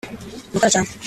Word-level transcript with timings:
gukora 0.51 0.69
cyane 0.73 0.89